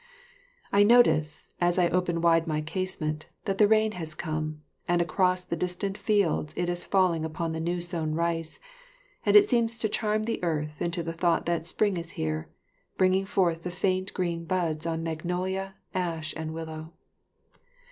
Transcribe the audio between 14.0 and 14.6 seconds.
green